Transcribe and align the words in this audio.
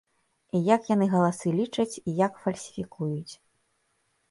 І 0.59 0.61
як 0.75 0.87
яны 0.93 1.07
галасы 1.11 1.53
лічаць, 1.59 1.95
і 2.09 2.15
як 2.25 2.33
фальсіфікуюць. 2.47 3.33